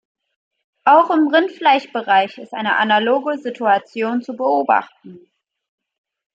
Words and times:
Auch 0.83 1.11
im 1.11 1.27
Rindfleischbereich 1.27 2.39
ist 2.39 2.53
eine 2.55 2.77
analoge 2.77 3.37
Situation 3.37 4.23
zu 4.23 4.35
beobachten. 4.35 5.31